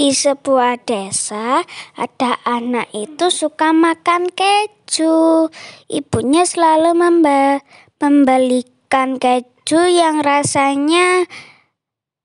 [0.00, 1.60] Di sebuah desa,
[1.92, 5.52] ada anak itu suka makan keju.
[5.92, 7.60] Ibunya selalu memba
[8.00, 11.28] membelikan keju yang rasanya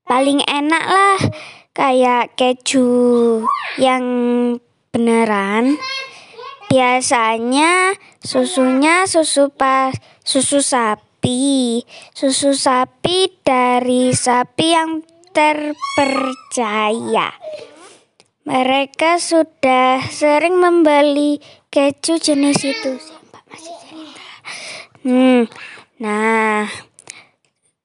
[0.08, 1.20] paling enak lah,
[1.76, 3.44] kayak keju
[3.76, 4.04] yang
[4.88, 5.76] beneran.
[6.72, 7.92] Biasanya
[8.24, 9.92] susunya susu pas
[10.24, 11.84] susu sapi,
[12.16, 15.04] susu sapi dari sapi yang
[15.36, 17.28] terpercaya.
[18.48, 22.96] Mereka sudah sering membeli keju jenis itu.
[25.04, 25.44] Hmm,
[26.00, 26.64] nah,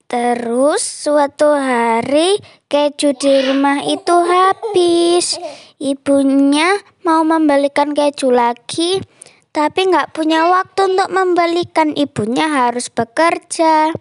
[0.08, 2.40] terus suatu hari
[2.72, 5.36] keju di rumah itu habis.
[5.76, 9.04] Ibunya mau membelikan keju lagi,
[9.52, 11.92] tapi nggak punya waktu untuk membelikan.
[12.00, 13.92] Ibunya harus bekerja.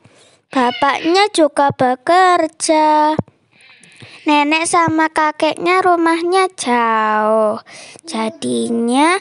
[0.54, 3.18] Bapaknya juga bekerja.
[4.28, 7.56] Nenek sama kakeknya rumahnya jauh.
[8.04, 9.16] Jadinya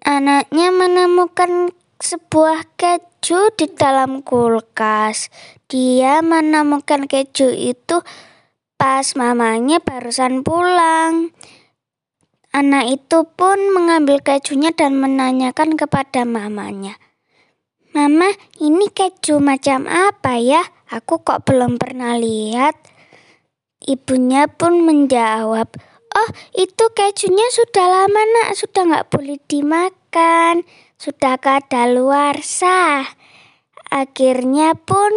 [0.00, 5.28] anaknya menemukan sebuah keju di dalam kulkas.
[5.68, 8.00] Dia menemukan keju itu
[8.80, 11.36] pas mamanya barusan pulang.
[12.48, 16.96] Anak itu pun mengambil kejunya dan menanyakan kepada mamanya.
[17.92, 18.32] Mama,
[18.64, 20.64] ini keju macam apa ya?
[20.88, 22.97] Aku kok belum pernah lihat.
[23.78, 25.70] Ibunya pun menjawab,
[26.08, 30.64] Oh, itu kejunya sudah lama nak, sudah nggak boleh dimakan,
[30.96, 33.04] sudah kadaluarsa.
[33.92, 35.12] Akhirnya pun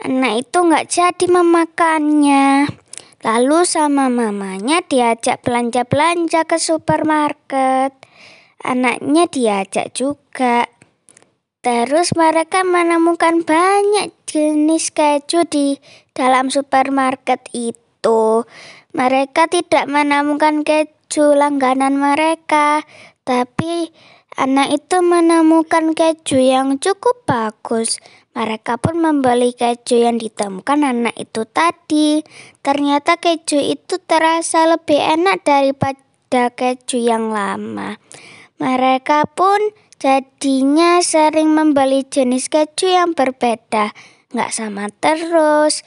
[0.00, 2.64] anak itu nggak jadi memakannya.
[3.22, 7.94] Lalu sama mamanya diajak belanja-belanja ke supermarket.
[8.66, 10.66] Anaknya diajak juga.
[11.62, 15.78] Terus mereka menemukan banyak jenis keju di
[16.10, 17.46] dalam supermarket
[18.02, 18.42] itu.
[18.98, 22.82] Mereka tidak menemukan keju langganan mereka,
[23.22, 23.94] tapi
[24.34, 28.02] anak itu menemukan keju yang cukup bagus.
[28.34, 32.26] Mereka pun membeli keju yang ditemukan anak itu tadi.
[32.58, 38.02] Ternyata keju itu terasa lebih enak daripada keju yang lama.
[38.58, 39.62] Mereka pun
[40.02, 43.94] Jadinya sering membeli jenis keju yang berbeda,
[44.34, 45.86] nggak sama terus.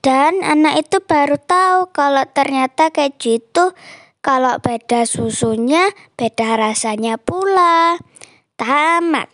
[0.00, 3.64] Dan anak itu baru tahu kalau ternyata keju itu
[4.24, 8.00] kalau beda susunya, beda rasanya pula.
[8.56, 9.28] Tamat.